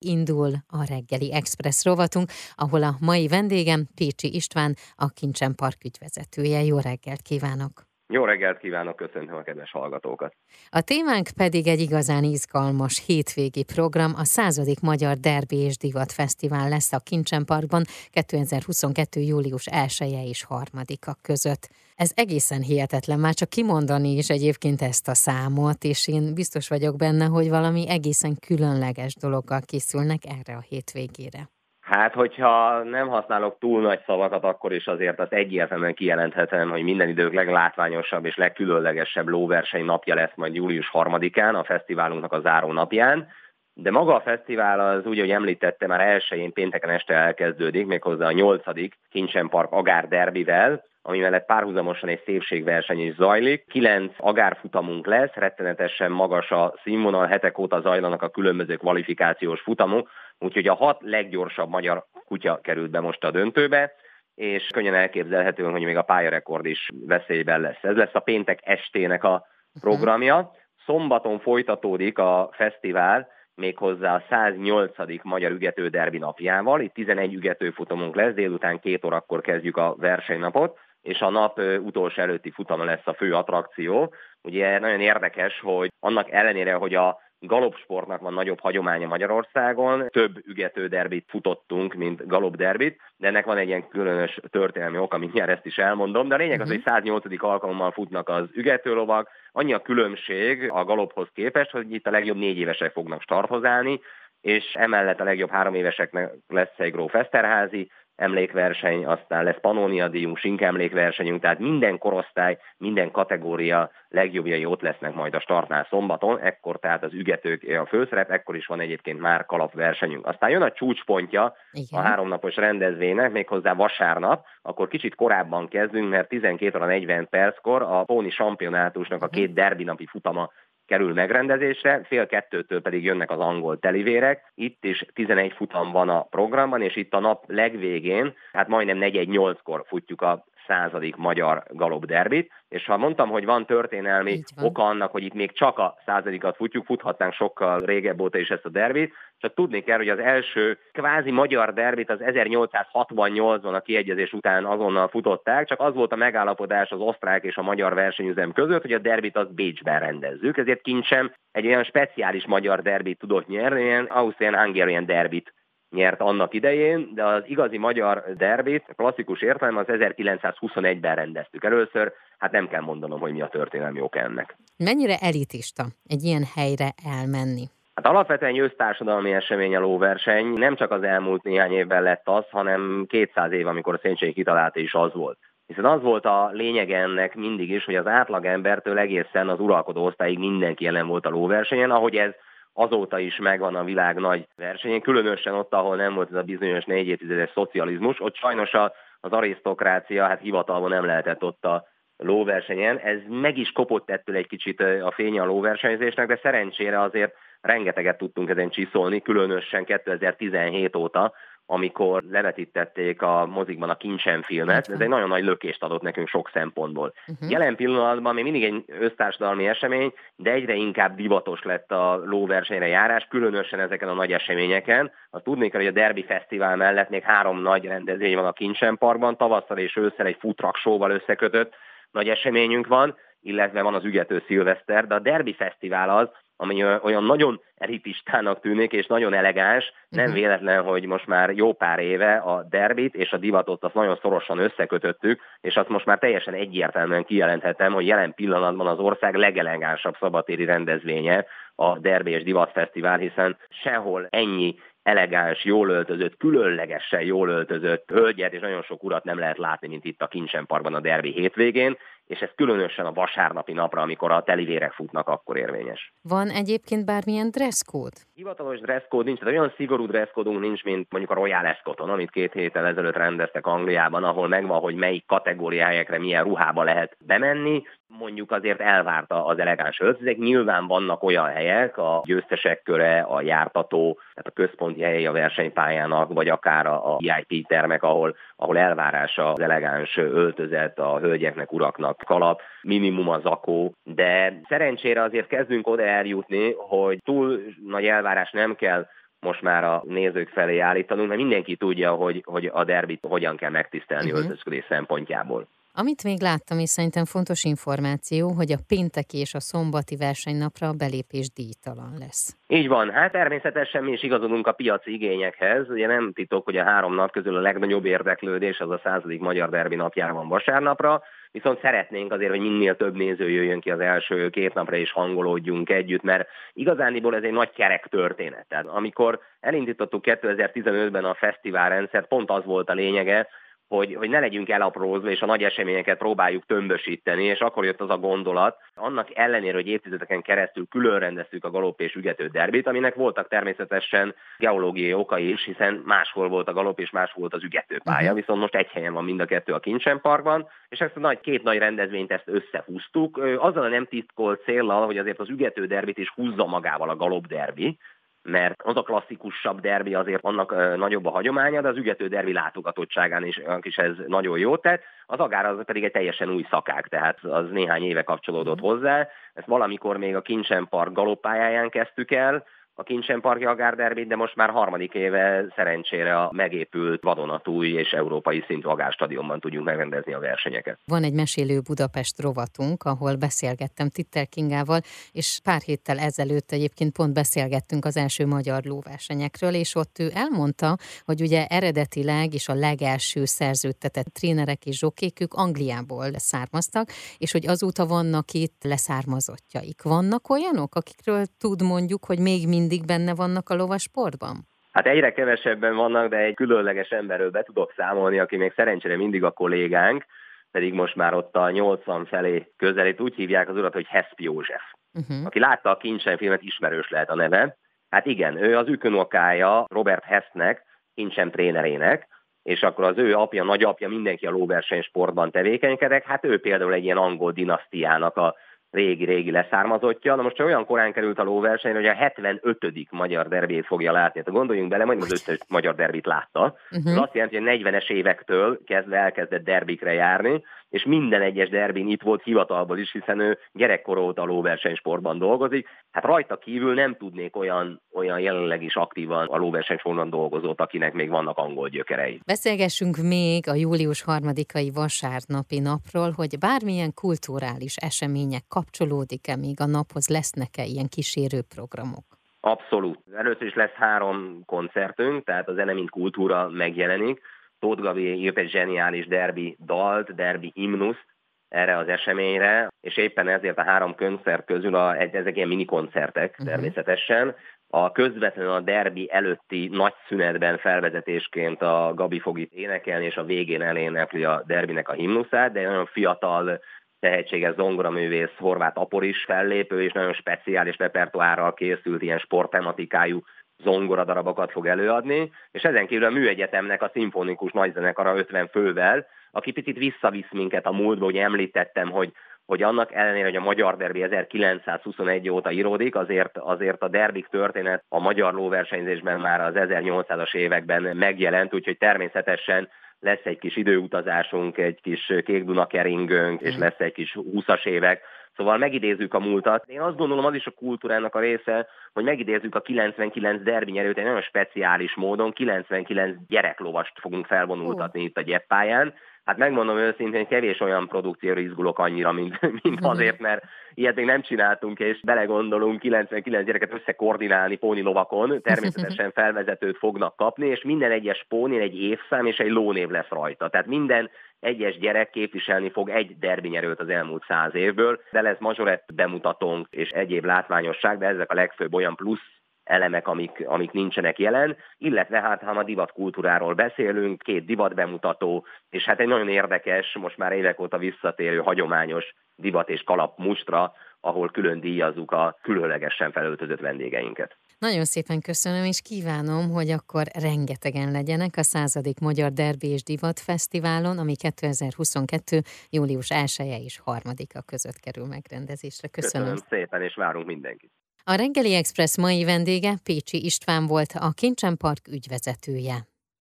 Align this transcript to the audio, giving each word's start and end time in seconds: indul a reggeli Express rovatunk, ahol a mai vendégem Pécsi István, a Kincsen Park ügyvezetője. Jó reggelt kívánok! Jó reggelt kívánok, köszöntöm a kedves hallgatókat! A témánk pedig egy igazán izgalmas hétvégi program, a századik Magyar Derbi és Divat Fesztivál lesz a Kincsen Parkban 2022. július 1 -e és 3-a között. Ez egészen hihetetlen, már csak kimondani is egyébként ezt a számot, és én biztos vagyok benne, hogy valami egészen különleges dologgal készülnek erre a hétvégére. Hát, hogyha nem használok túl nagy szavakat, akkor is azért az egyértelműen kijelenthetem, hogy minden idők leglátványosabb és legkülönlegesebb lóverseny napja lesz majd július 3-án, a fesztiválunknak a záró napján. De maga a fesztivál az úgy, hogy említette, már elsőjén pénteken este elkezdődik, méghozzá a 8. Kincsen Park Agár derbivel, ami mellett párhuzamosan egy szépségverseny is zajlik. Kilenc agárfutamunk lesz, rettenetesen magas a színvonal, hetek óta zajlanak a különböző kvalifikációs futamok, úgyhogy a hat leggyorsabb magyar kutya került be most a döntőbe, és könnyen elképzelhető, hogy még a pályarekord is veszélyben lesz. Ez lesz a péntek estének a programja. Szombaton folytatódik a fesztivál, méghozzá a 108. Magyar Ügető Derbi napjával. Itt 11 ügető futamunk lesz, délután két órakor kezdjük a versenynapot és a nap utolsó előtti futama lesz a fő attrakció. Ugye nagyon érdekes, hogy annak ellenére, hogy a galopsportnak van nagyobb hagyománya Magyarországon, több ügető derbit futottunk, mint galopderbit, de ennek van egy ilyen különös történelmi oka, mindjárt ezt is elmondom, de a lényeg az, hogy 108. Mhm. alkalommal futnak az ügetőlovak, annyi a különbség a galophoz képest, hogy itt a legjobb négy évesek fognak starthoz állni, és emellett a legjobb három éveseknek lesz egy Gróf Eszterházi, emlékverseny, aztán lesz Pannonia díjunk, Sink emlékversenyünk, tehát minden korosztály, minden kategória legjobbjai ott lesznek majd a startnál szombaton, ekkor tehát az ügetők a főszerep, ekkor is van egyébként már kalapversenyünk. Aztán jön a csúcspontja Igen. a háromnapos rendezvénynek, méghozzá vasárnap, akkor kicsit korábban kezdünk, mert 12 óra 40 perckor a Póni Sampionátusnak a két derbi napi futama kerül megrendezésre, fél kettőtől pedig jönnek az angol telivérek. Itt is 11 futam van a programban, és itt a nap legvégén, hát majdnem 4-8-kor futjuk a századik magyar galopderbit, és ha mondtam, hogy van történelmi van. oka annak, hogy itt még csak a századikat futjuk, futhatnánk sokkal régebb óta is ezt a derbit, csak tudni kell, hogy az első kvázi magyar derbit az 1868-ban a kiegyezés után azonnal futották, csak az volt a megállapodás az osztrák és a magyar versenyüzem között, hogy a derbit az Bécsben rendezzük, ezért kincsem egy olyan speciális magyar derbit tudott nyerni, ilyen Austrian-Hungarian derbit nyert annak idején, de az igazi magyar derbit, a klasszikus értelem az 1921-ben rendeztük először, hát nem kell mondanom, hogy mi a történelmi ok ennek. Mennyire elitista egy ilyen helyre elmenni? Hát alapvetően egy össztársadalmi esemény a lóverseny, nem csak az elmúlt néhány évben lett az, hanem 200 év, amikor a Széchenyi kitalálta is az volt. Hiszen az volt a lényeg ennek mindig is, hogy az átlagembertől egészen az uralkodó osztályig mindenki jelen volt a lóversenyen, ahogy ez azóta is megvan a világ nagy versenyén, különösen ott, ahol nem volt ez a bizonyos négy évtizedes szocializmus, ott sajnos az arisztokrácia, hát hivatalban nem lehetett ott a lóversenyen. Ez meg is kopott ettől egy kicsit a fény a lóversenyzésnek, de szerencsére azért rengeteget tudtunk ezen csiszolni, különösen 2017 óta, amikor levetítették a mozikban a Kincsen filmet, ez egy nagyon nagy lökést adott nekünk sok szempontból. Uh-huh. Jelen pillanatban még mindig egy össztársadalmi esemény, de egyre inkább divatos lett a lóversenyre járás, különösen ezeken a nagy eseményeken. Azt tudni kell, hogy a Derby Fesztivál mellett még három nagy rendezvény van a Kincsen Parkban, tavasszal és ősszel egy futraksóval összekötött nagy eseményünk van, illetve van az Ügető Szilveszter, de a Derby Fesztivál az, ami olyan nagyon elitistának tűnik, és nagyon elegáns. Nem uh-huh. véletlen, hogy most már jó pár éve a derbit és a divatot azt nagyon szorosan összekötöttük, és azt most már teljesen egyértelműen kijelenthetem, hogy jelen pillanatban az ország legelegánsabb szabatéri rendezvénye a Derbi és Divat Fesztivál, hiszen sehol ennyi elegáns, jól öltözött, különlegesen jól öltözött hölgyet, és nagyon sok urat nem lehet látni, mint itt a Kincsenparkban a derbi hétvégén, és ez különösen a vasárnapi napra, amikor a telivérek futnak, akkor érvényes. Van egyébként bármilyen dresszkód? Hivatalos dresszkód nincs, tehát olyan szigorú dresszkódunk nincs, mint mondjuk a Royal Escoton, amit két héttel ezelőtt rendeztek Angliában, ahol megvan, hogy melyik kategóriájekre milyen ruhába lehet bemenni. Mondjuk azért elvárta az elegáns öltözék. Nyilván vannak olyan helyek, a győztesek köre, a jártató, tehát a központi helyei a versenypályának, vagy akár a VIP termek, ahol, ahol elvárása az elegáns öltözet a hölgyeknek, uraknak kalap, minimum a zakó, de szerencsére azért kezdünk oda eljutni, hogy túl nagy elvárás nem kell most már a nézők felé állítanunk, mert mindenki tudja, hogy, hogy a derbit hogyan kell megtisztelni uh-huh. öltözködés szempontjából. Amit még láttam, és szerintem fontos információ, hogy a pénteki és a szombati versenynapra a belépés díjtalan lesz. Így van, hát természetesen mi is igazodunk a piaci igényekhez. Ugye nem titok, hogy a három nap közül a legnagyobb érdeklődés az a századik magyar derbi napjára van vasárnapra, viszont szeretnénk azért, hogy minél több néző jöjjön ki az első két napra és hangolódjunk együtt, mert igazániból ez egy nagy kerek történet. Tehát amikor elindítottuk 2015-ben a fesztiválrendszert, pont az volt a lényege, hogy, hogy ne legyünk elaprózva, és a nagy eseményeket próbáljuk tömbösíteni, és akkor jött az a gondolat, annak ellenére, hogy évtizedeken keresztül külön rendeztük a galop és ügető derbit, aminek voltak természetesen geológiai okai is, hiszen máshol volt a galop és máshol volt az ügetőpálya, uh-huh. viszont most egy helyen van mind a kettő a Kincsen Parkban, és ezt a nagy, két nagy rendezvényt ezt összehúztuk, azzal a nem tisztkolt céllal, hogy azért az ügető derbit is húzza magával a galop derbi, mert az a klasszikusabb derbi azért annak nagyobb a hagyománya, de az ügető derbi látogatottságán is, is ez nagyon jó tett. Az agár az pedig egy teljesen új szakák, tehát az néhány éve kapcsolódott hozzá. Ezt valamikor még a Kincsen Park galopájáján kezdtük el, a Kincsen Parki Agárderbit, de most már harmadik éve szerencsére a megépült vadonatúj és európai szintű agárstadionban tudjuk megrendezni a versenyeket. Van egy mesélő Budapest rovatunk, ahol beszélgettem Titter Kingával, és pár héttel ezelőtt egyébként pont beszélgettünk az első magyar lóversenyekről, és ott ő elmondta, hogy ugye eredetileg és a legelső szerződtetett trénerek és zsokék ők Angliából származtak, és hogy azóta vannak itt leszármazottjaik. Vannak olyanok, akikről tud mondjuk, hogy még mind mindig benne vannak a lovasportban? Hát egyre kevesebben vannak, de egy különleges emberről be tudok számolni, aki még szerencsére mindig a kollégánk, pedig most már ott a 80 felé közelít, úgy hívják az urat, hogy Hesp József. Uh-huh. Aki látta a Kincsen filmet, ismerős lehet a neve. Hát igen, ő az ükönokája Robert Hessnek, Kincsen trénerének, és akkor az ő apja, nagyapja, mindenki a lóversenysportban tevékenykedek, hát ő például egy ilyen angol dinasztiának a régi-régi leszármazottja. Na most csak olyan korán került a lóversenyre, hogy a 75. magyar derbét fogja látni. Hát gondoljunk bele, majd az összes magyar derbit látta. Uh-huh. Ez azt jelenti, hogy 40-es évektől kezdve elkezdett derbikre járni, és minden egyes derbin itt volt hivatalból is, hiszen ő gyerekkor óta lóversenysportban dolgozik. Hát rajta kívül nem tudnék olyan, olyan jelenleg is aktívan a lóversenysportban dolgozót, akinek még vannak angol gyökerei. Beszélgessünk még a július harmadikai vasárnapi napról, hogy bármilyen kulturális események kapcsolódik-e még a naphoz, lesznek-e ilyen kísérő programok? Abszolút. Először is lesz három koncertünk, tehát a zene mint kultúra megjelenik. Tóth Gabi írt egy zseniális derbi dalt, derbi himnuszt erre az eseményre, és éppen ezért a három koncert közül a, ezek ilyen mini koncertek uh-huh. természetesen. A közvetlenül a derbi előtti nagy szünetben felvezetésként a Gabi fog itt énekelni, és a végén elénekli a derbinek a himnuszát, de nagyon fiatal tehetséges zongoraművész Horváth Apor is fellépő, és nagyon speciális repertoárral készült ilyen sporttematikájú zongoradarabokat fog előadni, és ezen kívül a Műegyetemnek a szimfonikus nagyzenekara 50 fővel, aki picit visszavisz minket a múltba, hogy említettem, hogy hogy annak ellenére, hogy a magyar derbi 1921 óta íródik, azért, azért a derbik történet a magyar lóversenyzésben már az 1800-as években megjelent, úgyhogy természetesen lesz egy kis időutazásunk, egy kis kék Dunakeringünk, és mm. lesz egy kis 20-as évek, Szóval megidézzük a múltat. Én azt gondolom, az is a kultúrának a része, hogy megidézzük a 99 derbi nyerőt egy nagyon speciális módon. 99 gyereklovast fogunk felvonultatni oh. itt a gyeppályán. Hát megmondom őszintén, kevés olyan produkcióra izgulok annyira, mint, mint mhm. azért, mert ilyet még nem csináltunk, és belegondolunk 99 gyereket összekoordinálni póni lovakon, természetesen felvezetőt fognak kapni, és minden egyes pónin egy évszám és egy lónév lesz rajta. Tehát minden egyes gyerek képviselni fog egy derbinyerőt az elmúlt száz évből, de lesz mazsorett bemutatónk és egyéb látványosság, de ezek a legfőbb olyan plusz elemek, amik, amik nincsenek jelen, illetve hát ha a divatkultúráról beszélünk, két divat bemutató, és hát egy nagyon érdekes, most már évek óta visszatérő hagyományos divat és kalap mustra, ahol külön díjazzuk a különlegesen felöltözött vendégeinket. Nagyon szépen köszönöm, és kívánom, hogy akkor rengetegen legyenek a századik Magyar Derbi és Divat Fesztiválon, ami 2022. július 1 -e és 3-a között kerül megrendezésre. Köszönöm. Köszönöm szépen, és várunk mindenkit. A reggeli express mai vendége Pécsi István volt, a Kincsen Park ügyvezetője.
indul 0.00 0.64
a 0.66 0.84
reggeli 0.84 1.32
Express 1.32 1.84
rovatunk, 1.84 2.30
ahol 2.54 2.82
a 2.82 2.96
mai 3.00 3.28
vendégem 3.28 3.88
Pécsi 3.94 4.34
István, 4.34 4.76
a 4.96 5.08
Kincsen 5.08 5.54
Park 5.54 5.84
ügyvezetője. 5.84 6.64
Jó 6.64 6.78
reggelt 6.78 7.22
kívánok! 7.22 7.89
Jó 8.12 8.24
reggelt 8.24 8.58
kívánok, 8.58 8.96
köszöntöm 8.96 9.34
a 9.34 9.42
kedves 9.42 9.70
hallgatókat! 9.70 10.34
A 10.68 10.80
témánk 10.80 11.28
pedig 11.36 11.66
egy 11.66 11.80
igazán 11.80 12.24
izgalmas 12.24 13.04
hétvégi 13.06 13.64
program, 13.64 14.12
a 14.16 14.24
századik 14.24 14.80
Magyar 14.80 15.16
Derbi 15.16 15.56
és 15.56 15.76
Divat 15.76 16.12
Fesztivál 16.12 16.68
lesz 16.68 16.92
a 16.92 16.98
Kincsen 16.98 17.44
Parkban 17.44 17.82
2022. 18.10 19.20
július 19.20 19.66
1 19.66 19.96
-e 20.00 20.22
és 20.22 20.46
3-a 20.48 21.14
között. 21.22 21.68
Ez 21.94 22.12
egészen 22.14 22.62
hihetetlen, 22.62 23.18
már 23.18 23.34
csak 23.34 23.48
kimondani 23.48 24.16
is 24.16 24.28
egyébként 24.28 24.82
ezt 24.82 25.08
a 25.08 25.14
számot, 25.14 25.84
és 25.84 26.08
én 26.08 26.34
biztos 26.34 26.68
vagyok 26.68 26.96
benne, 26.96 27.24
hogy 27.24 27.48
valami 27.48 27.88
egészen 27.88 28.36
különleges 28.46 29.14
dologgal 29.14 29.60
készülnek 29.60 30.20
erre 30.24 30.56
a 30.56 30.64
hétvégére. 30.68 31.48
Hát, 31.90 32.14
hogyha 32.14 32.82
nem 32.82 33.08
használok 33.08 33.58
túl 33.58 33.80
nagy 33.80 34.00
szavakat, 34.06 34.44
akkor 34.44 34.72
is 34.72 34.86
azért 34.86 35.20
az 35.20 35.32
egyértelműen 35.32 35.94
kijelenthetem, 35.94 36.70
hogy 36.70 36.82
minden 36.82 37.08
idők 37.08 37.32
leglátványosabb 37.32 38.24
és 38.24 38.36
legkülönlegesebb 38.36 39.28
lóverseny 39.28 39.84
napja 39.84 40.14
lesz 40.14 40.32
majd 40.34 40.54
július 40.54 40.90
3-án, 40.92 41.54
a 41.54 41.64
fesztiválunknak 41.64 42.32
a 42.32 42.40
záró 42.40 42.72
napján. 42.72 43.28
De 43.74 43.90
maga 43.90 44.14
a 44.14 44.20
fesztivál 44.20 44.80
az 44.80 45.06
úgy, 45.06 45.18
hogy 45.18 45.30
említette, 45.30 45.86
már 45.86 46.00
elsőjén 46.00 46.52
pénteken 46.52 46.90
este 46.90 47.14
elkezdődik, 47.14 47.86
méghozzá 47.86 48.26
a 48.26 48.32
8. 48.32 48.62
Kincsen 49.10 49.48
Park 49.48 49.72
Agár 49.72 50.08
derbivel, 50.08 50.84
ami 51.02 51.18
mellett 51.18 51.46
párhuzamosan 51.46 52.08
egy 52.08 52.22
szépségverseny 52.24 53.00
is 53.00 53.14
zajlik. 53.14 53.64
Kilenc 53.68 54.12
agárfutamunk 54.16 55.06
lesz, 55.06 55.34
rettenetesen 55.34 56.10
magas 56.10 56.50
a 56.50 56.74
színvonal, 56.82 57.26
hetek 57.26 57.58
óta 57.58 57.80
zajlanak 57.80 58.22
a 58.22 58.28
különböző 58.28 58.76
kvalifikációs 58.76 59.60
futamok, 59.60 60.08
úgyhogy 60.40 60.66
a 60.66 60.74
hat 60.74 61.00
leggyorsabb 61.02 61.68
magyar 61.68 62.04
kutya 62.24 62.60
került 62.62 62.90
be 62.90 63.00
most 63.00 63.24
a 63.24 63.30
döntőbe, 63.30 63.92
és 64.34 64.66
könnyen 64.66 64.94
elképzelhető, 64.94 65.62
hogy 65.62 65.84
még 65.84 65.96
a 65.96 66.02
pályarekord 66.02 66.66
is 66.66 66.88
veszélyben 67.06 67.60
lesz. 67.60 67.82
Ez 67.82 67.96
lesz 67.96 68.14
a 68.14 68.20
péntek 68.20 68.60
estének 68.62 69.24
a 69.24 69.46
programja. 69.80 70.52
Szombaton 70.84 71.40
folytatódik 71.40 72.18
a 72.18 72.50
fesztivál, 72.52 73.28
méghozzá 73.54 74.14
a 74.14 74.24
108. 74.28 75.22
Magyar 75.22 75.50
Ügető 75.50 75.88
Derbi 75.88 76.18
napjával. 76.18 76.80
Itt 76.80 76.94
11 76.94 77.34
ügető 77.34 77.70
futamunk 77.70 78.14
lesz, 78.14 78.34
délután 78.34 78.78
két 78.78 79.04
órakor 79.04 79.40
kezdjük 79.40 79.76
a 79.76 79.94
versenynapot 79.98 80.78
és 81.02 81.20
a 81.20 81.30
nap 81.30 81.58
utolsó 81.58 82.22
előtti 82.22 82.50
futama 82.50 82.84
lesz 82.84 83.06
a 83.06 83.14
fő 83.14 83.34
attrakció. 83.34 84.14
Ugye 84.42 84.78
nagyon 84.78 85.00
érdekes, 85.00 85.60
hogy 85.60 85.92
annak 86.00 86.30
ellenére, 86.30 86.74
hogy 86.74 86.94
a 86.94 87.18
galopsportnak 87.40 88.20
van 88.20 88.32
nagyobb 88.32 88.60
hagyománya 88.60 89.06
Magyarországon, 89.06 90.08
több 90.08 90.46
ügető 90.46 90.86
derbit 90.86 91.24
futottunk, 91.28 91.94
mint 91.94 92.26
galopderbit, 92.26 93.00
de 93.16 93.26
ennek 93.26 93.44
van 93.44 93.56
egy 93.56 93.68
ilyen 93.68 93.88
különös 93.88 94.40
történelmi 94.50 94.98
oka, 94.98 95.18
mindjárt 95.18 95.50
ezt 95.50 95.66
is 95.66 95.78
elmondom, 95.78 96.28
de 96.28 96.34
a 96.34 96.38
lényeg 96.38 96.60
az, 96.60 96.68
hogy 96.68 96.82
108. 96.84 97.24
Mhm. 97.24 97.44
alkalommal 97.44 97.90
futnak 97.90 98.28
az 98.28 98.44
ügetőlovak, 98.54 99.28
annyi 99.52 99.72
a 99.72 99.82
különbség 99.82 100.70
a 100.70 100.84
galophoz 100.84 101.28
képest, 101.34 101.70
hogy 101.70 101.92
itt 101.92 102.06
a 102.06 102.10
legjobb 102.10 102.36
négy 102.36 102.58
évesek 102.58 102.92
fognak 102.92 103.22
starthoz 103.22 103.64
állni, 103.64 104.00
és 104.40 104.74
emellett 104.74 105.20
a 105.20 105.24
legjobb 105.24 105.50
három 105.50 105.74
éveseknek 105.74 106.32
lesz 106.48 106.78
egy 106.78 106.92
Gróf 106.92 107.14
Eszterházi, 107.14 107.90
emlékverseny, 108.20 109.06
aztán 109.06 109.44
lesz 109.44 109.60
Pannonia 109.60 110.08
díjunk, 110.08 110.36
Sink 110.36 110.60
emlékversenyünk, 110.60 111.40
tehát 111.40 111.58
minden 111.58 111.98
korosztály, 111.98 112.58
minden 112.76 113.10
kategória 113.10 113.90
legjobbjai 114.08 114.64
ott 114.64 114.80
lesznek 114.80 115.14
majd 115.14 115.34
a 115.34 115.40
startnál 115.40 115.86
szombaton, 115.90 116.38
ekkor 116.40 116.78
tehát 116.78 117.04
az 117.04 117.12
ügetők 117.12 117.62
a 117.82 117.86
főszerep, 117.86 118.30
ekkor 118.30 118.56
is 118.56 118.66
van 118.66 118.80
egyébként 118.80 119.20
már 119.20 119.46
kalapversenyünk. 119.46 120.26
Aztán 120.26 120.50
jön 120.50 120.62
a 120.62 120.72
csúcspontja 120.72 121.54
Igen. 121.72 122.00
a 122.00 122.02
háromnapos 122.02 122.56
rendezvénynek, 122.56 123.32
méghozzá 123.32 123.72
vasárnap, 123.72 124.44
akkor 124.62 124.88
kicsit 124.88 125.14
korábban 125.14 125.68
kezdünk, 125.68 126.10
mert 126.10 126.28
12 126.28 126.78
óra 126.78 126.86
40 126.86 127.28
perckor 127.28 127.82
a 127.82 128.04
Póni 128.04 128.30
Sampionátusnak 128.30 129.22
a 129.22 129.28
két 129.28 129.52
derbi 129.52 129.84
napi 129.84 130.06
futama 130.06 130.50
kerül 130.90 131.12
megrendezésre, 131.12 132.00
fél 132.04 132.26
kettőtől 132.26 132.82
pedig 132.82 133.04
jönnek 133.04 133.30
az 133.30 133.38
angol 133.38 133.78
telivérek. 133.78 134.52
Itt 134.54 134.84
is 134.84 135.04
11 135.14 135.52
futam 135.52 135.92
van 135.92 136.08
a 136.08 136.22
programban, 136.22 136.82
és 136.82 136.96
itt 136.96 137.14
a 137.14 137.20
nap 137.20 137.44
legvégén, 137.46 138.34
hát 138.52 138.68
majdnem 138.68 138.98
4-8-kor 139.00 139.84
futjuk 139.86 140.22
a 140.22 140.44
századik 140.70 141.16
magyar 141.16 141.62
galopderbit, 141.68 142.52
és 142.68 142.84
ha 142.84 142.96
mondtam, 142.96 143.28
hogy 143.28 143.44
van 143.44 143.66
történelmi 143.66 144.42
van. 144.56 144.64
oka 144.64 144.84
annak, 144.84 145.10
hogy 145.10 145.22
itt 145.22 145.34
még 145.34 145.52
csak 145.52 145.78
a 145.78 145.94
századikat 146.04 146.56
futjuk, 146.56 146.84
futhatnánk 146.84 147.32
sokkal 147.32 147.78
régebb 147.78 148.20
óta 148.20 148.38
is 148.38 148.48
ezt 148.48 148.64
a 148.64 148.68
derbit, 148.68 149.14
csak 149.38 149.54
tudni 149.54 149.82
kell, 149.82 149.96
hogy 149.96 150.08
az 150.08 150.18
első 150.18 150.78
kvázi 150.92 151.30
magyar 151.30 151.72
derbit 151.72 152.10
az 152.10 152.18
1868-ban 152.22 153.74
a 153.74 153.80
kiegyezés 153.80 154.32
után 154.32 154.64
azonnal 154.64 155.08
futották, 155.08 155.66
csak 155.66 155.80
az 155.80 155.94
volt 155.94 156.12
a 156.12 156.16
megállapodás 156.16 156.90
az 156.90 157.00
osztrák 157.00 157.44
és 157.44 157.56
a 157.56 157.62
magyar 157.62 157.94
versenyüzem 157.94 158.52
között, 158.52 158.82
hogy 158.82 158.92
a 158.92 158.98
derbit 158.98 159.36
az 159.36 159.48
Bécsben 159.54 160.00
rendezzük, 160.00 160.56
ezért 160.56 160.82
kincsem 160.82 161.32
egy 161.52 161.66
olyan 161.66 161.84
speciális 161.84 162.46
magyar 162.46 162.82
derbit 162.82 163.18
tudott 163.18 163.46
nyerni, 163.46 163.82
ilyen 163.82 164.04
Austrian-Hungarian 164.04 165.06
derbit 165.06 165.52
nyert 165.90 166.20
annak 166.20 166.54
idején, 166.54 167.10
de 167.14 167.24
az 167.24 167.42
igazi 167.46 167.78
magyar 167.78 168.24
derbit, 168.36 168.84
a 168.88 168.94
klasszikus 168.94 169.42
értelem 169.42 169.76
az 169.76 169.86
1921-ben 169.88 171.14
rendeztük 171.14 171.64
először, 171.64 172.12
hát 172.38 172.52
nem 172.52 172.68
kell 172.68 172.80
mondanom, 172.80 173.20
hogy 173.20 173.32
mi 173.32 173.40
a 173.42 173.48
történelmi 173.48 174.00
ok 174.00 174.16
ennek. 174.16 174.56
Mennyire 174.76 175.16
elitista 175.20 175.84
egy 176.06 176.22
ilyen 176.22 176.44
helyre 176.54 176.88
elmenni? 177.18 177.64
Hát 177.94 178.06
alapvetően 178.06 178.52
egy 178.52 178.58
össztársadalmi 178.58 179.32
esemény 179.32 179.76
a 179.76 179.80
lóverseny, 179.80 180.46
nem 180.46 180.76
csak 180.76 180.90
az 180.90 181.02
elmúlt 181.02 181.42
néhány 181.42 181.72
évben 181.72 182.02
lett 182.02 182.28
az, 182.28 182.44
hanem 182.50 183.04
200 183.08 183.52
év, 183.52 183.66
amikor 183.66 183.94
a 183.94 183.98
Széchenyi 184.02 184.32
kitalálta 184.32 184.80
is 184.80 184.94
az 184.94 185.12
volt. 185.14 185.38
Hiszen 185.66 185.84
az 185.84 186.02
volt 186.02 186.24
a 186.24 186.50
lényeg 186.52 186.90
ennek 186.90 187.34
mindig 187.34 187.70
is, 187.70 187.84
hogy 187.84 187.94
az 187.94 188.06
átlagembertől 188.06 188.98
egészen 188.98 189.48
az 189.48 189.60
uralkodó 189.60 190.04
osztályig 190.04 190.38
mindenki 190.38 190.84
jelen 190.84 191.06
volt 191.06 191.26
a 191.26 191.30
lóversenyen, 191.30 191.90
ahogy 191.90 192.16
ez 192.16 192.30
azóta 192.72 193.18
is 193.18 193.36
megvan 193.36 193.74
a 193.74 193.84
világ 193.84 194.16
nagy 194.16 194.46
versenyén, 194.56 195.00
különösen 195.00 195.54
ott, 195.54 195.72
ahol 195.72 195.96
nem 195.96 196.14
volt 196.14 196.30
ez 196.30 196.36
a 196.36 196.42
bizonyos 196.42 196.84
négy 196.84 197.06
évtizedes 197.06 197.50
szocializmus, 197.54 198.20
ott 198.20 198.36
sajnos 198.36 198.72
az 199.20 199.32
arisztokrácia, 199.32 200.26
hát 200.26 200.40
hivatalban 200.40 200.90
nem 200.90 201.04
lehetett 201.04 201.42
ott 201.42 201.64
a 201.64 201.86
lóversenyen. 202.16 202.98
Ez 202.98 203.18
meg 203.28 203.58
is 203.58 203.72
kopott 203.72 204.10
ettől 204.10 204.36
egy 204.36 204.46
kicsit 204.46 204.80
a 204.80 205.10
fény 205.10 205.38
a 205.38 205.44
lóversenyzésnek, 205.44 206.26
de 206.26 206.38
szerencsére 206.42 207.00
azért 207.00 207.34
rengeteget 207.60 208.18
tudtunk 208.18 208.50
ezen 208.50 208.70
csiszolni, 208.70 209.22
különösen 209.22 209.84
2017 209.84 210.96
óta, 210.96 211.32
amikor 211.70 212.22
levetítették 212.30 213.22
a 213.22 213.46
mozikban 213.46 213.90
a 213.90 213.96
Kincsen 213.96 214.42
filmet, 214.42 214.88
ez 214.88 215.00
egy 215.00 215.08
nagyon 215.08 215.28
nagy 215.28 215.44
lökést 215.44 215.82
adott 215.82 216.02
nekünk 216.02 216.28
sok 216.28 216.50
szempontból. 216.52 217.12
Uh-huh. 217.26 217.50
Jelen 217.50 217.76
pillanatban 217.76 218.34
még 218.34 218.44
mindig 218.44 218.64
egy 218.64 218.84
össztársadalmi 218.86 219.66
esemény, 219.66 220.12
de 220.36 220.50
egyre 220.50 220.74
inkább 220.74 221.16
divatos 221.16 221.62
lett 221.62 221.92
a 221.92 222.22
lóversenyre 222.24 222.86
járás, 222.86 223.26
különösen 223.30 223.80
ezeken 223.80 224.08
a 224.08 224.14
nagy 224.14 224.32
eseményeken. 224.32 225.12
Azt 225.30 225.44
tudni 225.44 225.68
kell, 225.68 225.80
hogy 225.80 225.90
a 225.90 226.00
Derby 226.00 226.24
Fesztivál 226.24 226.76
mellett 226.76 227.08
még 227.08 227.22
három 227.22 227.62
nagy 227.62 227.84
rendezvény 227.84 228.34
van 228.34 228.46
a 228.46 228.52
Kincsen 228.52 228.96
Parkban, 228.98 229.36
tavasszal 229.36 229.78
és 229.78 229.96
ősszel 229.96 230.26
egy 230.26 230.36
futraksóval 230.40 231.10
összekötött 231.10 231.74
nagy 232.10 232.28
eseményünk 232.28 232.86
van, 232.86 233.16
illetve 233.42 233.82
van 233.82 233.94
az 233.94 234.04
Ügető 234.04 234.42
Szilveszter, 234.46 235.06
de 235.06 235.14
a 235.14 235.18
Derby 235.18 235.54
Fesztivál 235.54 236.10
az, 236.10 236.28
ami 236.60 236.84
olyan 236.84 237.24
nagyon 237.24 237.60
elitistának 237.76 238.60
tűnik, 238.60 238.92
és 238.92 239.06
nagyon 239.06 239.34
elegáns. 239.34 239.92
Nem 240.08 240.24
uh-huh. 240.24 240.40
véletlen, 240.40 240.82
hogy 240.82 241.04
most 241.04 241.26
már 241.26 241.50
jó 241.50 241.72
pár 241.72 241.98
éve 241.98 242.36
a 242.36 242.66
derbit 242.70 243.14
és 243.14 243.32
a 243.32 243.36
divatot 243.36 243.84
azt 243.84 243.94
nagyon 243.94 244.18
szorosan 244.22 244.58
összekötöttük, 244.58 245.40
és 245.60 245.76
azt 245.76 245.88
most 245.88 246.06
már 246.06 246.18
teljesen 246.18 246.54
egyértelműen 246.54 247.24
kijelenthetem, 247.24 247.92
hogy 247.92 248.06
jelen 248.06 248.34
pillanatban 248.34 248.86
az 248.86 248.98
ország 248.98 249.34
legelegánsabb 249.34 250.16
szabatéri 250.20 250.64
rendezvénye 250.64 251.46
a 251.74 251.98
Derbi 251.98 252.30
és 252.30 252.42
Divat 252.42 252.72
Fesztivál, 252.72 253.18
hiszen 253.18 253.56
sehol 253.68 254.26
ennyi 254.30 254.76
elegáns, 255.02 255.64
jól 255.64 255.88
öltözött, 255.88 256.36
különlegesen 256.36 257.22
jól 257.22 257.48
öltözött 257.48 258.10
hölgyet, 258.10 258.52
és 258.52 258.60
nagyon 258.60 258.82
sok 258.82 259.04
urat 259.04 259.24
nem 259.24 259.38
lehet 259.38 259.58
látni, 259.58 259.88
mint 259.88 260.04
itt 260.04 260.22
a 260.22 260.26
Kincsenparkban 260.26 260.94
a 260.94 261.00
derbi 261.00 261.32
hétvégén, 261.32 261.96
és 262.30 262.40
ez 262.40 262.50
különösen 262.56 263.06
a 263.06 263.12
vasárnapi 263.12 263.72
napra, 263.72 264.02
amikor 264.02 264.30
a 264.30 264.42
telivérek 264.42 264.92
futnak, 264.92 265.28
akkor 265.28 265.56
érvényes. 265.56 266.12
Van 266.22 266.48
egyébként 266.48 267.04
bármilyen 267.04 267.50
dresszkód? 267.50 268.12
Hivatalos 268.34 268.80
dresszkód 268.80 269.24
nincs, 269.24 269.38
tehát 269.38 269.54
olyan 269.54 269.72
szigorú 269.76 270.06
dresszkódunk 270.06 270.60
nincs, 270.60 270.84
mint 270.84 271.06
mondjuk 271.10 271.32
a 271.32 271.40
Royal 271.40 271.66
Escoton, 271.66 272.10
amit 272.10 272.30
két 272.30 272.52
héttel 272.52 272.86
ezelőtt 272.86 273.16
rendeztek 273.16 273.66
Angliában, 273.66 274.24
ahol 274.24 274.48
megvan, 274.48 274.80
hogy 274.80 274.94
melyik 274.94 275.26
kategóriájekre 275.26 276.18
milyen 276.18 276.44
ruhába 276.44 276.82
lehet 276.82 277.16
bemenni. 277.26 277.82
Mondjuk 278.18 278.52
azért 278.52 278.80
elvárta 278.80 279.44
az 279.44 279.58
elegáns 279.58 280.00
öltözék. 280.00 280.38
Nyilván 280.38 280.86
vannak 280.86 281.22
olyan 281.22 281.46
helyek, 281.46 281.98
a 281.98 282.22
győztesek 282.24 282.82
köre, 282.82 283.20
a 283.20 283.40
jártató, 283.40 284.18
tehát 284.34 284.46
a 284.46 284.50
központi 284.50 285.00
helyei 285.00 285.26
a 285.26 285.32
versenypályának, 285.32 286.32
vagy 286.32 286.48
akár 286.48 286.86
a 286.86 287.16
VIP 287.18 287.66
termek, 287.66 288.02
ahol, 288.02 288.36
ahol 288.56 288.78
elvárása 288.78 289.52
az 289.52 289.60
elegáns 289.60 290.16
öltözet 290.16 290.98
a 290.98 291.18
hölgyeknek, 291.18 291.72
uraknak 291.72 292.19
kalap, 292.24 292.60
minimum 292.82 293.28
a 293.28 293.40
zakó, 293.40 293.94
de 294.02 294.60
szerencsére 294.68 295.22
azért 295.22 295.46
kezdünk 295.46 295.86
oda 295.86 296.02
eljutni, 296.02 296.74
hogy 296.78 297.18
túl 297.24 297.60
nagy 297.86 298.04
elvárás 298.04 298.50
nem 298.50 298.74
kell 298.74 299.06
most 299.40 299.62
már 299.62 299.84
a 299.84 300.02
nézők 300.06 300.48
felé 300.48 300.78
állítanunk, 300.78 301.28
mert 301.28 301.40
mindenki 301.40 301.76
tudja, 301.76 302.12
hogy, 302.12 302.42
hogy 302.46 302.70
a 302.72 302.84
derbit 302.84 303.24
hogyan 303.28 303.56
kell 303.56 303.70
megtisztelni 303.70 304.30
uh-huh. 304.30 304.40
öltözködés 304.40 304.84
szempontjából. 304.88 305.66
Amit 305.94 306.24
még 306.24 306.40
láttam, 306.40 306.78
és 306.78 306.88
szerintem 306.88 307.24
fontos 307.24 307.64
információ, 307.64 308.52
hogy 308.52 308.72
a 308.72 308.78
pénteki 308.88 309.38
és 309.38 309.54
a 309.54 309.60
szombati 309.60 310.16
versenynapra 310.16 310.88
a 310.88 310.92
belépés 310.92 311.50
díjtalan 311.52 312.12
lesz. 312.18 312.56
Így 312.68 312.88
van, 312.88 313.10
hát 313.10 313.32
természetesen 313.32 314.04
mi 314.04 314.12
is 314.12 314.22
igazodunk 314.22 314.66
a 314.66 314.72
piaci 314.72 315.12
igényekhez. 315.12 315.90
Ugye 315.90 316.06
nem 316.06 316.32
titok, 316.32 316.64
hogy 316.64 316.76
a 316.76 316.84
három 316.84 317.14
nap 317.14 317.32
közül 317.32 317.56
a 317.56 317.60
legnagyobb 317.60 318.04
érdeklődés 318.04 318.78
az 318.80 318.90
a 318.90 319.00
századik 319.02 319.40
magyar 319.40 319.70
derbi 319.70 319.94
napjára 319.94 320.32
van 320.32 320.48
vasárnapra, 320.48 321.22
viszont 321.52 321.80
szeretnénk 321.80 322.32
azért, 322.32 322.50
hogy 322.50 322.60
minél 322.60 322.96
több 322.96 323.16
néző 323.16 323.50
jöjjön 323.50 323.80
ki 323.80 323.90
az 323.90 324.00
első 324.00 324.50
két 324.50 324.74
napra 324.74 324.96
és 324.96 325.12
hangolódjunk 325.12 325.90
együtt, 325.90 326.22
mert 326.22 326.48
igazániból 326.72 327.36
ez 327.36 327.42
egy 327.42 327.52
nagy 327.52 327.70
kerek 327.70 328.06
történet. 328.06 328.66
Tehát 328.68 328.86
amikor 328.86 329.40
elindítottuk 329.60 330.24
2015-ben 330.26 331.24
a 331.24 331.34
fesztiválrendszert, 331.34 332.28
pont 332.28 332.50
az 332.50 332.64
volt 332.64 332.88
a 332.88 332.94
lényege, 332.94 333.48
hogy, 333.96 334.14
hogy 334.14 334.28
ne 334.28 334.40
legyünk 334.40 334.68
elaprózva, 334.68 335.30
és 335.30 335.40
a 335.40 335.46
nagy 335.46 335.62
eseményeket 335.62 336.18
próbáljuk 336.18 336.66
tömbösíteni, 336.66 337.44
és 337.44 337.58
akkor 337.58 337.84
jött 337.84 338.00
az 338.00 338.10
a 338.10 338.18
gondolat, 338.18 338.76
annak 338.94 339.28
ellenére, 339.34 339.74
hogy 339.74 339.86
évtizedeken 339.86 340.42
keresztül 340.42 340.86
külön 340.90 341.18
rendeztük 341.18 341.64
a 341.64 341.70
galop 341.70 342.00
és 342.00 342.14
ügető 342.14 342.46
derbit, 342.46 342.86
aminek 342.86 343.14
voltak 343.14 343.48
természetesen 343.48 344.34
geológiai 344.58 345.12
okai 345.12 345.50
is, 345.50 345.64
hiszen 345.64 346.02
máshol 346.04 346.48
volt 346.48 346.68
a 346.68 346.72
galop 346.72 347.00
és 347.00 347.10
máshol 347.10 347.40
volt 347.40 347.54
az 347.54 347.62
ügetőpálya, 347.62 348.20
uh-huh. 348.20 348.38
viszont 348.38 348.60
most 348.60 348.74
egy 348.74 348.88
helyen 348.88 349.12
van 349.12 349.24
mind 349.24 349.40
a 349.40 349.44
kettő 349.44 349.72
a 349.72 349.80
Kincsen 349.80 350.20
Parkban, 350.20 350.68
és 350.88 350.98
ezt 350.98 351.16
a 351.16 351.20
nagy, 351.20 351.40
két 351.40 351.62
nagy 351.62 351.78
rendezvényt 351.78 352.32
ezt 352.32 352.48
összehúztuk, 352.48 353.36
azzal 353.58 353.84
a 353.84 353.88
nem 353.88 354.06
tisztkolt 354.06 354.62
céllal, 354.62 355.06
hogy 355.06 355.18
azért 355.18 355.38
az 355.38 355.48
ügető 355.48 355.86
derbit 355.86 356.18
is 356.18 356.30
húzza 356.30 356.66
magával 356.66 357.08
a 357.08 357.16
galop 357.16 357.46
derbi, 357.46 357.98
mert 358.42 358.82
az 358.82 358.96
a 358.96 359.02
klasszikusabb 359.02 359.80
derbi 359.80 360.14
azért 360.14 360.44
annak 360.44 360.96
nagyobb 360.96 361.26
a 361.26 361.30
hagyománya, 361.30 361.80
de 361.80 361.88
az 361.88 361.96
ügető 361.96 362.28
derbi 362.28 362.52
látogatottságán 362.52 363.44
is, 363.44 363.60
is 363.80 363.98
ez 363.98 364.12
nagyon 364.26 364.58
jó 364.58 364.76
tett. 364.76 365.02
Az 365.26 365.38
agár 365.38 365.66
az 365.66 365.84
pedig 365.84 366.04
egy 366.04 366.12
teljesen 366.12 366.50
új 366.50 366.66
szakák, 366.70 367.08
tehát 367.08 367.44
az 367.44 367.70
néhány 367.70 368.02
éve 368.02 368.22
kapcsolódott 368.22 368.80
hozzá. 368.80 369.28
Ezt 369.54 369.66
valamikor 369.66 370.16
még 370.16 370.36
a 370.36 370.42
Kincsen 370.42 370.86
Park 370.88 371.12
galopájáján 371.12 371.90
kezdtük 371.90 372.30
el, 372.30 372.64
a 373.00 373.02
Kincsen 373.02 373.40
Parki 373.40 373.64
Agárderbit, 373.64 374.26
de 374.26 374.36
most 374.36 374.56
már 374.56 374.70
harmadik 374.70 375.14
éve 375.14 375.72
szerencsére 375.76 376.38
a 376.42 376.50
megépült 376.52 377.22
vadonatúj 377.22 377.88
és 377.88 378.10
európai 378.10 378.64
szintű 378.66 378.88
agárstadionban 378.88 379.60
tudjuk 379.60 379.84
megrendezni 379.84 380.32
a 380.32 380.38
versenyeket. 380.38 380.98
Van 381.04 381.22
egy 381.22 381.32
mesélő 381.32 381.80
Budapest 381.80 382.40
rovatunk, 382.40 383.02
ahol 383.02 383.36
beszélgettem 383.36 384.08
Titter 384.08 384.48
Kingával, 384.48 385.00
és 385.32 385.60
pár 385.64 385.80
héttel 385.80 386.18
ezelőtt 386.18 386.70
egyébként 386.72 387.12
pont 387.12 387.32
beszélgettünk 387.32 388.04
az 388.04 388.16
első 388.16 388.46
magyar 388.46 388.82
lóversenyekről, 388.84 389.74
és 389.74 389.94
ott 389.94 390.18
ő 390.18 390.28
elmondta, 390.34 390.96
hogy 391.24 391.40
ugye 391.40 391.66
eredetileg 391.66 392.54
és 392.54 392.68
a 392.68 392.74
legelső 392.74 393.44
szerződtetett 393.44 394.26
trénerek 394.26 394.86
és 394.86 394.98
zsokék 394.98 395.40
ők 395.40 395.54
Angliából 395.54 396.26
származtak, 396.32 397.08
és 397.38 397.52
hogy 397.52 397.66
azóta 397.66 398.06
vannak 398.06 398.52
itt 398.52 398.82
leszármazottjaik. 398.82 400.02
Vannak 400.02 400.50
olyanok, 400.50 400.94
akikről 400.94 401.44
tud 401.58 401.82
mondjuk, 401.82 402.24
hogy 402.24 402.38
még 402.38 402.68
mind 402.68 402.89
mindig 402.90 403.06
benne 403.06 403.34
vannak 403.34 403.68
a 403.68 403.74
lovasportban? 403.74 404.56
Hát 404.92 405.06
egyre 405.06 405.32
kevesebben 405.32 405.96
vannak, 405.96 406.28
de 406.28 406.36
egy 406.36 406.54
különleges 406.54 407.08
emberről 407.08 407.50
be 407.50 407.62
tudok 407.62 407.92
számolni, 407.96 408.38
aki 408.38 408.56
még 408.56 408.72
szerencsére 408.76 409.16
mindig 409.16 409.44
a 409.44 409.50
kollégánk, 409.50 410.24
pedig 410.70 410.92
most 410.92 411.16
már 411.16 411.34
ott 411.34 411.56
a 411.56 411.70
80 411.70 412.26
felé 412.26 412.72
közelít, 412.76 413.20
úgy 413.20 413.34
hívják 413.34 413.68
az 413.68 413.76
urat, 413.76 413.92
hogy 413.92 414.06
Hesp 414.06 414.40
József. 414.40 414.82
Uh-huh. 415.12 415.46
Aki 415.46 415.58
látta 415.58 415.90
a 415.90 415.96
Kincsen 415.96 416.36
filmet, 416.36 416.62
ismerős 416.62 417.10
lehet 417.10 417.30
a 417.30 417.34
neve. 417.34 417.76
Hát 418.08 418.26
igen, 418.26 418.56
ő 418.62 418.76
az 418.76 418.88
ükönokája 418.88 419.84
Robert 419.88 420.24
Hessnek, 420.24 420.84
Kincsen 421.14 421.50
trénerének, 421.50 422.28
és 422.62 422.82
akkor 422.82 423.04
az 423.04 423.18
ő 423.18 423.34
apja, 423.34 423.64
nagyapja, 423.64 424.08
mindenki 424.08 424.46
a 424.46 424.50
lóversenysportban 424.50 425.50
tevékenykedek, 425.50 426.24
hát 426.24 426.44
ő 426.44 426.60
például 426.60 426.92
egy 426.92 427.04
ilyen 427.04 427.16
angol 427.16 427.52
dinasztiának 427.52 428.36
a 428.36 428.54
régi-régi 428.90 429.50
leszármazottja. 429.50 430.34
Na 430.34 430.42
most 430.42 430.56
csak 430.56 430.66
olyan 430.66 430.84
korán 430.84 431.12
került 431.12 431.38
a 431.38 431.42
lóversenyre, 431.42 431.98
hogy 431.98 432.08
a 432.08 432.14
75. 432.14 432.78
magyar 433.10 433.48
derbét 433.48 433.86
fogja 433.86 434.12
látni. 434.12 434.40
Hát 434.44 434.54
gondoljunk 434.54 434.90
bele, 434.90 435.04
majd 435.04 435.22
az 435.22 435.32
összes 435.32 435.58
magyar 435.68 435.94
derbit 435.94 436.26
látta. 436.26 436.76
Uh-huh. 436.90 437.12
Ez 437.12 437.18
azt 437.18 437.34
jelenti, 437.34 437.56
hogy 437.56 437.80
40-es 437.80 438.10
évektől 438.10 438.80
kezdve 438.84 439.16
elkezdett 439.16 439.64
derbikre 439.64 440.12
járni, 440.12 440.62
és 440.90 441.04
minden 441.04 441.42
egyes 441.42 441.68
derbin 441.68 442.08
itt 442.08 442.22
volt 442.22 442.42
hivatalból 442.42 442.98
is, 442.98 443.12
hiszen 443.12 443.40
ő 443.40 443.58
gyerekkor 443.72 444.18
óta 444.18 444.44
lóversenysportban 444.44 445.38
dolgozik. 445.38 445.88
Hát 446.10 446.24
rajta 446.24 446.56
kívül 446.56 446.94
nem 446.94 447.16
tudnék 447.16 447.56
olyan, 447.56 448.02
olyan 448.12 448.40
jelenleg 448.40 448.82
is 448.82 448.96
aktívan 448.96 449.46
a 449.46 449.56
lóversenysportban 449.56 450.30
dolgozót, 450.30 450.80
akinek 450.80 451.12
még 451.12 451.28
vannak 451.28 451.58
angol 451.58 451.88
gyökerei. 451.88 452.40
Beszélgessünk 452.46 453.16
még 453.16 453.68
a 453.68 453.74
július 453.74 454.22
harmadikai 454.22 454.90
vasárnapi 454.90 455.78
napról, 455.78 456.30
hogy 456.36 456.58
bármilyen 456.58 457.14
kulturális 457.14 457.96
események 457.96 458.62
kapcsolódik-e 458.80 459.56
még 459.56 459.80
a 459.80 459.86
naphoz, 459.86 460.28
lesznek-e 460.28 460.84
ilyen 460.84 461.08
kísérő 461.08 461.60
programok? 461.74 462.24
Abszolút. 462.60 463.18
Először 463.34 463.66
is 463.66 463.74
lesz 463.74 463.96
három 464.04 464.62
koncertünk, 464.66 465.44
tehát 465.44 465.68
a 465.68 465.74
zene 465.74 465.92
mint 465.92 466.10
kultúra 466.10 466.68
megjelenik. 466.68 467.40
Tóth 467.78 468.02
Gabi 468.02 468.22
írt 468.22 468.58
egy 468.58 468.70
zseniális 468.70 469.26
derbi 469.26 469.76
dalt, 469.84 470.34
derbi 470.34 470.70
himnuszt 470.74 471.26
erre 471.68 471.96
az 471.96 472.08
eseményre, 472.08 472.88
és 473.00 473.16
éppen 473.16 473.48
ezért 473.48 473.78
a 473.78 473.84
három 473.84 474.14
koncert 474.14 474.64
közül 474.64 474.94
a, 474.94 475.16
ezek 475.16 475.56
ilyen 475.56 475.68
mini 475.68 475.84
koncertek 475.84 476.50
uh-huh. 476.50 476.66
természetesen. 476.66 477.54
A 477.92 478.12
közvetlenül 478.12 478.72
a 478.72 478.80
derbi 478.80 479.28
előtti 479.32 479.88
nagy 479.92 480.14
szünetben 480.28 480.78
felvezetésként 480.78 481.82
a 481.82 482.12
Gabi 482.14 482.40
fog 482.40 482.58
itt 482.58 482.72
énekelni, 482.72 483.24
és 483.24 483.36
a 483.36 483.44
végén 483.44 483.82
elénekli 483.82 484.44
a 484.44 484.62
derbinek 484.66 485.08
a 485.08 485.12
himnuszát, 485.12 485.72
de 485.72 485.82
nagyon 485.82 486.06
fiatal 486.06 486.80
tehetséges 487.20 487.74
zongoraművész 487.74 488.56
Horváth 488.56 489.00
Apor 489.00 489.24
is 489.24 489.44
fellépő, 489.44 490.02
és 490.02 490.12
nagyon 490.12 490.32
speciális 490.32 490.98
repertoárral 490.98 491.74
készült 491.74 492.22
ilyen 492.22 492.38
sporttematikájú 492.38 493.42
zongoradarabokat 493.82 494.70
fog 494.70 494.86
előadni, 494.86 495.52
és 495.70 495.82
ezen 495.82 496.06
kívül 496.06 496.24
a 496.24 496.30
Műegyetemnek 496.30 497.02
a 497.02 497.10
szimfonikus 497.12 497.72
nagyzenekara 497.72 498.36
50 498.36 498.68
fővel, 498.68 499.26
aki 499.50 499.70
picit 499.72 499.98
visszavisz 499.98 500.50
minket 500.50 500.86
a 500.86 500.92
múltba, 500.92 501.24
hogy 501.24 501.36
említettem, 501.36 502.10
hogy 502.10 502.32
hogy 502.66 502.82
annak 502.82 503.12
ellenére, 503.12 503.44
hogy 503.44 503.56
a 503.56 503.60
magyar 503.60 503.96
derbi 503.96 504.22
1921 504.22 505.48
óta 505.48 505.70
íródik, 505.70 506.14
azért, 506.14 506.58
azért 506.58 507.02
a 507.02 507.08
derbik 507.08 507.46
történet 507.46 508.04
a 508.08 508.20
magyar 508.20 508.54
lóversenyzésben 508.54 509.40
már 509.40 509.60
az 509.60 509.74
1800-as 509.76 510.54
években 510.54 511.16
megjelent, 511.16 511.74
úgyhogy 511.74 511.98
természetesen 511.98 512.88
lesz 513.20 513.44
egy 513.44 513.58
kis 513.58 513.76
időutazásunk, 513.76 514.78
egy 514.78 515.00
kis 515.00 515.32
kék 515.44 515.64
Dunakeringünk, 515.64 516.60
és 516.60 516.76
mm. 516.76 516.80
lesz 516.80 516.98
egy 516.98 517.12
kis 517.12 517.36
20-as 517.36 517.86
évek, 517.86 518.22
Szóval 518.56 518.78
megidézzük 518.78 519.34
a 519.34 519.40
múltat. 519.40 519.84
Én 519.86 520.00
azt 520.00 520.16
gondolom, 520.16 520.44
az 520.44 520.54
is 520.54 520.66
a 520.66 520.70
kultúrának 520.70 521.34
a 521.34 521.40
része, 521.40 521.86
hogy 522.12 522.24
megidézzük 522.24 522.74
a 522.74 522.80
99 522.80 523.62
derbi 523.62 523.90
nyerőt 523.90 524.18
egy 524.18 524.24
nagyon 524.24 524.42
speciális 524.42 525.14
módon. 525.14 525.52
99 525.52 526.36
gyereklovast 526.48 527.12
fogunk 527.20 527.46
felvonultatni 527.46 528.20
oh. 528.20 528.26
itt 528.26 528.36
a 528.36 528.42
gyeppályán. 528.42 529.14
Hát 529.44 529.56
megmondom 529.56 529.96
őszintén, 529.96 530.46
kevés 530.46 530.80
olyan 530.80 531.08
produkcióra 531.08 531.60
izgulok 531.60 531.98
annyira, 531.98 532.32
mint, 532.32 532.60
mint 532.82 533.00
mhm. 533.00 533.08
azért, 533.08 533.38
mert 533.38 533.64
ilyet 533.94 534.14
még 534.14 534.24
nem 534.24 534.42
csináltunk, 534.42 534.98
és 534.98 535.20
belegondolunk 535.20 536.00
99 536.00 536.66
gyereket 536.66 536.92
összekoordinálni 536.92 537.76
póni 537.76 538.00
lovakon, 538.00 538.62
természetesen 538.62 539.30
felvezetőt 539.40 539.98
fognak 539.98 540.36
kapni, 540.36 540.66
és 540.66 540.82
minden 540.82 541.10
egyes 541.10 541.44
pónin 541.48 541.80
egy 541.80 542.00
évszám 542.00 542.46
és 542.46 542.56
egy 542.56 542.70
lónév 542.70 543.08
lesz 543.08 543.28
rajta. 543.28 543.68
Tehát 543.68 543.86
minden 543.86 544.30
egyes 544.60 544.98
gyerek 544.98 545.30
képviselni 545.30 545.90
fog 545.90 546.08
egy 546.08 546.38
derbinyerőt 546.38 547.00
az 547.00 547.08
elmúlt 547.08 547.44
száz 547.48 547.74
évből, 547.74 548.20
de 548.30 548.40
lesz 548.40 548.58
mazsorett 548.58 549.08
bemutatónk 549.14 549.86
és 549.90 550.08
egyéb 550.08 550.44
látványosság, 550.44 551.18
de 551.18 551.26
ezek 551.26 551.50
a 551.50 551.54
legfőbb 551.54 551.94
olyan 551.94 552.16
plusz 552.16 552.59
elemek, 552.90 553.28
amik, 553.28 553.62
amik 553.66 553.90
nincsenek 553.90 554.38
jelen, 554.38 554.76
illetve 554.98 555.40
hát 555.40 555.62
ha 555.62 555.70
a 555.70 555.84
divatkultúráról 555.84 556.74
beszélünk, 556.74 557.42
két 557.42 557.64
divat 557.64 557.94
bemutató, 557.94 558.66
és 558.90 559.04
hát 559.04 559.20
egy 559.20 559.26
nagyon 559.26 559.48
érdekes, 559.48 560.16
most 560.20 560.36
már 560.36 560.52
évek 560.52 560.80
óta 560.80 560.98
visszatérő 560.98 561.58
hagyományos 561.58 562.34
divat 562.56 562.88
és 562.88 563.02
kalap 563.02 563.38
mustra, 563.38 563.92
ahol 564.20 564.50
külön 564.50 564.80
díjazzuk 564.80 565.32
a 565.32 565.58
különlegesen 565.62 566.32
felöltözött 566.32 566.80
vendégeinket. 566.80 567.56
Nagyon 567.78 568.04
szépen 568.04 568.40
köszönöm, 568.40 568.84
és 568.84 569.00
kívánom, 569.02 569.70
hogy 569.70 569.90
akkor 569.90 570.24
rengetegen 570.40 571.10
legyenek 571.10 571.56
a 571.56 571.62
századik 571.62 572.20
Magyar 572.20 572.50
Derbi 572.50 572.88
és 572.88 573.02
Divat 573.02 573.40
Fesztiválon, 573.40 574.18
ami 574.18 574.34
2022. 574.36 575.60
július 575.90 576.30
1 576.30 576.56
-e 576.58 576.76
és 576.84 577.00
3-a 577.06 577.62
között 577.66 577.98
kerül 578.00 578.26
megrendezésre. 578.26 579.08
Köszönöm. 579.08 579.48
Köszönöm 579.48 579.68
szépen, 579.68 580.02
és 580.02 580.14
várunk 580.14 580.46
mindenkit. 580.46 580.99
A 581.24 581.34
reggeli 581.34 581.74
express 581.74 582.16
mai 582.16 582.44
vendége 582.44 582.98
Pécsi 583.02 583.44
István 583.44 583.86
volt, 583.86 584.12
a 584.12 584.30
Kincsen 584.30 584.76
Park 584.76 585.08
ügyvezetője. 585.08 586.09